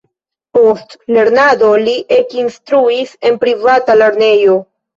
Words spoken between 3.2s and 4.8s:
en privata lernejo.